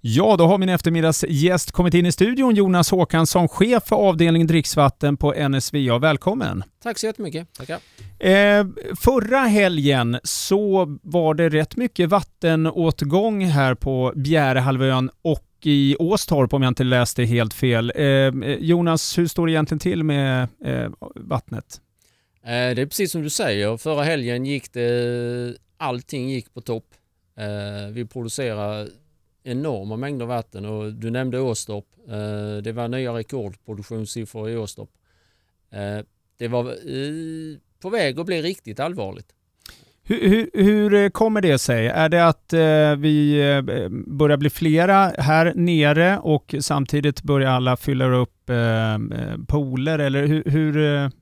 [0.00, 5.16] Ja, då har min eftermiddagsgäst kommit in i studion, Jonas Håkansson, chef för avdelning dricksvatten
[5.16, 5.98] på NSVA.
[5.98, 6.64] Välkommen!
[6.82, 7.52] Tack så jättemycket.
[7.52, 7.78] Tackar.
[8.18, 8.66] Eh,
[9.00, 16.62] förra helgen så var det rätt mycket vattenåtgång här på Bjärehalvön och i Åstorp om
[16.62, 17.92] jag inte läste helt fel.
[17.96, 18.04] Eh,
[18.58, 21.80] Jonas, hur står det egentligen till med eh, vattnet?
[22.44, 23.76] Eh, det är precis som du säger.
[23.76, 26.86] Förra helgen gick det, allting gick på topp.
[27.38, 28.88] Eh, vi producerar
[29.48, 31.84] enorma mängder vatten och du nämnde Åstorp.
[32.08, 34.90] Eh, det var nya rekordproduktionssiffror i Åstorp.
[35.70, 35.98] Eh,
[36.36, 36.74] det var
[37.80, 39.34] på väg att bli riktigt allvarligt.
[40.02, 41.86] Hur, hur, hur, kommer det sig?
[41.86, 47.76] Är det att eh, vi eh, börjar bli flera här nere och samtidigt börjar alla
[47.76, 48.56] fylla upp eh,
[49.48, 49.98] pooler?
[49.98, 50.72] Eller hur, hur,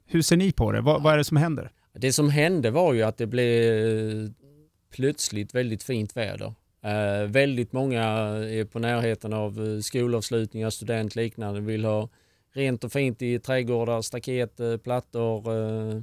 [0.06, 0.80] hur ser ni på det?
[0.80, 1.70] Vad, vad, är det som händer?
[1.94, 4.32] Det som hände var ju att det blev
[4.94, 6.54] plötsligt väldigt fint väder.
[6.86, 12.08] Eh, väldigt många är på närheten av eh, skolavslutningar, student liknande, vill ha
[12.52, 15.54] rent och fint i trädgårdar, staket, eh, plattor.
[15.56, 16.02] Eh,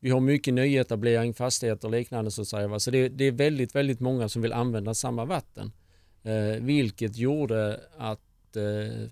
[0.00, 2.78] vi har mycket nyetablering, fastigheter och liknande så att säga.
[2.78, 5.72] Så det, det, är väldigt, väldigt många som vill använda samma vatten.
[6.22, 9.08] Eh, vilket gjorde att eh,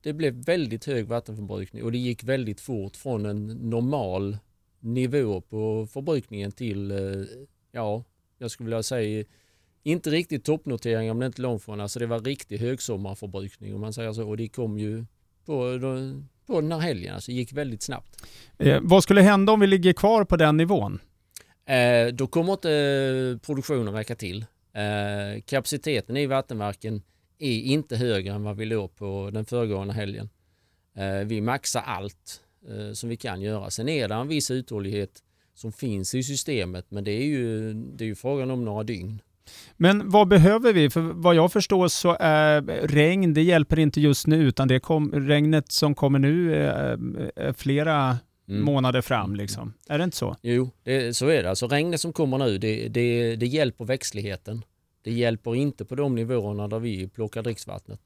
[0.00, 4.38] det blev väldigt hög vattenförbrukning och det gick väldigt fort från en normal
[4.80, 7.24] nivå på förbrukningen till, eh,
[7.72, 8.04] ja,
[8.38, 9.24] jag skulle vilja säga
[9.86, 11.80] inte riktigt toppnoteringar men inte långt från.
[11.80, 14.28] Alltså det var riktig högsommarförbrukning om man säger så.
[14.28, 15.04] Och det kom ju
[15.44, 15.78] på,
[16.46, 17.14] på den här helgen.
[17.14, 18.26] Alltså det gick väldigt snabbt.
[18.58, 20.98] Eh, vad skulle hända om vi ligger kvar på den nivån?
[21.66, 24.44] Eh, då kommer inte produktionen räcka till.
[24.72, 27.02] Eh, kapaciteten i vattenverken
[27.38, 30.28] är inte högre än vad vi låg på den föregående helgen.
[30.96, 33.70] Eh, vi maxar allt eh, som vi kan göra.
[33.70, 35.22] Sen är det en viss uthållighet
[35.54, 39.20] som finns i systemet men det är ju, det är ju frågan om några dygn.
[39.76, 40.90] Men vad behöver vi?
[40.90, 45.12] För vad jag förstår så är regn, det hjälper inte just nu utan det kom,
[45.12, 46.98] regnet som kommer nu är,
[47.36, 48.64] är flera mm.
[48.64, 49.36] månader fram.
[49.36, 49.74] Liksom.
[49.88, 50.36] Är det inte så?
[50.42, 51.50] Jo, det, så är det.
[51.50, 54.64] Alltså regnet som kommer nu det, det, det hjälper växtligheten.
[55.02, 58.00] Det hjälper inte på de nivåerna där vi plockar dricksvattnet.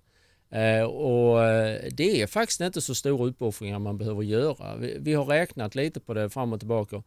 [0.51, 4.77] Eh, och eh, det är faktiskt inte så stora uppoffringar man behöver göra.
[4.77, 7.03] Vi, vi har räknat lite på det fram och tillbaka.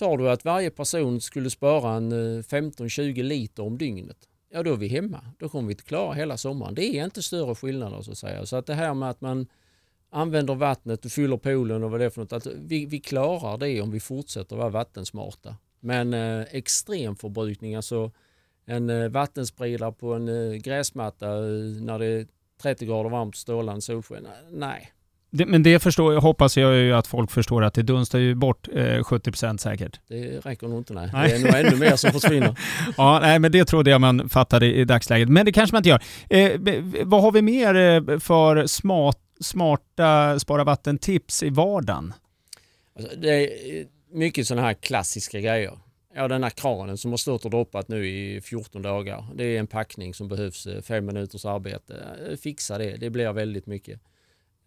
[0.00, 4.16] Tar du att varje person skulle spara en eh, 15-20 liter om dygnet,
[4.52, 5.24] ja då är vi hemma.
[5.38, 6.74] Då kommer vi att klara hela sommaren.
[6.74, 8.46] Det är inte större skillnader så alltså, att säga.
[8.46, 9.46] Så att det här med att man
[10.10, 12.32] använder vattnet och fyller poolen och vad det är för något.
[12.32, 15.56] Att vi, vi klarar det om vi fortsätter vara vattensmarta.
[15.80, 18.10] Men eh, extrem förbrukning, alltså
[18.64, 22.26] en eh, vattenspridare på en eh, gräsmatta eh, när det är
[22.62, 24.26] 30 grader varmt och strålande solsken.
[24.26, 24.92] Eh, nej,
[25.30, 28.68] det, men det förstår, hoppas jag ju att folk förstår att det dunstar ju bort
[28.72, 30.00] eh, 70% säkert.
[30.08, 31.10] Det räcker nog inte nej.
[31.12, 31.28] nej.
[31.28, 32.58] Det är nog ännu mer som försvinner.
[32.96, 35.28] ja, nej, men det trodde jag man fattade i dagsläget.
[35.28, 36.02] Men det kanske man inte gör.
[36.28, 36.60] Eh,
[37.04, 42.14] vad har vi mer eh, för smart, smarta spara vatten-tips i vardagen?
[42.98, 45.78] Alltså, det är mycket sådana här klassiska grejer.
[46.14, 49.26] Ja, den här kranen som har stått och droppat nu i 14 dagar.
[49.34, 51.94] Det är en packning som behövs eh, fem minuters arbete.
[52.30, 54.00] Eh, fixa det, det blir väldigt mycket.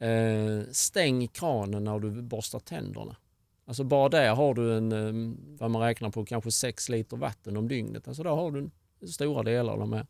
[0.04, 3.16] Eh, stäng kranen när du borstar tänderna.
[3.66, 7.58] Alltså bara där har du en, ehm, vad man räknar på, kanske 6 liter vatten
[7.58, 8.08] om dygnet.
[8.08, 8.70] Alltså där har du
[9.08, 10.08] stora delar av med.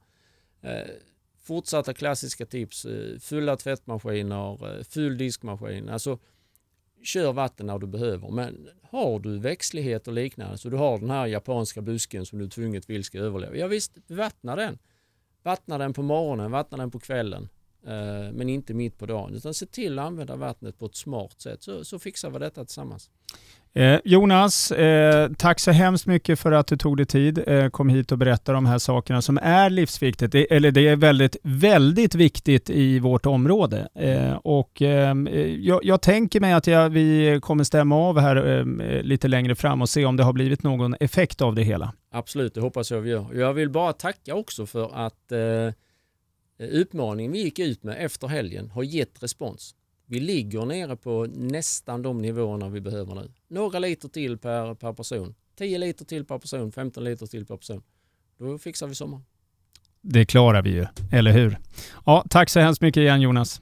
[0.61, 0.91] Eh,
[1.39, 5.89] fortsatta klassiska tips, eh, fulla tvättmaskiner, eh, full diskmaskin.
[5.89, 6.19] Alltså
[7.03, 8.31] kör vatten när du behöver.
[8.31, 12.49] Men har du växtlighet och liknande, så du har den här japanska busken som du
[12.49, 13.55] tvunget vill ska överleva.
[13.55, 14.79] Ja visst, vattna den.
[15.43, 17.49] Vattna den på morgonen, vattna den på kvällen.
[17.88, 19.33] Eh, men inte mitt på dagen.
[19.35, 22.66] Utan se till att använda vattnet på ett smart sätt så, så fixar vi detta
[22.66, 23.09] tillsammans.
[23.75, 27.89] Eh, Jonas, eh, tack så hemskt mycket för att du tog dig tid, eh, kom
[27.89, 32.16] hit och berättade de här sakerna som är livsviktigt, det, eller det är väldigt, väldigt
[32.16, 33.88] viktigt i vårt område.
[34.43, 38.63] Och jag, jag, tänker mig att jag, vi kommer stämma av här
[39.03, 41.93] lite längre fram och se om det har blivit någon effekt av det hela.
[42.11, 43.33] Absolut, det hoppas jag vi gör.
[43.33, 45.31] Jag vill bara tacka också för att
[46.67, 49.75] utmaningen vi gick ut med efter helgen har gett respons.
[50.05, 53.31] Vi ligger nere på nästan de nivåerna vi behöver nu.
[53.47, 55.35] Några liter till per, per person.
[55.57, 57.83] 10 liter till per person, 15 liter till per person.
[58.37, 59.25] Då fixar vi sommaren.
[60.01, 61.57] Det klarar vi ju, eller hur?
[62.05, 63.61] Ja, tack så hemskt mycket igen Jonas.